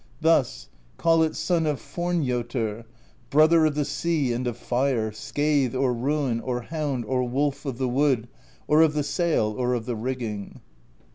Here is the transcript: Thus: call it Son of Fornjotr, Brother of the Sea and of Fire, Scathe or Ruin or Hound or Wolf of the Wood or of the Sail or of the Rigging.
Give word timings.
Thus: 0.19 0.67
call 0.97 1.21
it 1.21 1.35
Son 1.35 1.67
of 1.67 1.79
Fornjotr, 1.79 2.85
Brother 3.29 3.67
of 3.67 3.75
the 3.75 3.85
Sea 3.85 4.33
and 4.33 4.47
of 4.47 4.57
Fire, 4.57 5.11
Scathe 5.11 5.75
or 5.75 5.93
Ruin 5.93 6.39
or 6.41 6.61
Hound 6.61 7.05
or 7.05 7.21
Wolf 7.29 7.67
of 7.67 7.77
the 7.77 7.87
Wood 7.87 8.27
or 8.67 8.81
of 8.81 8.93
the 8.93 9.03
Sail 9.03 9.53
or 9.55 9.75
of 9.75 9.85
the 9.85 9.95
Rigging. 9.95 10.59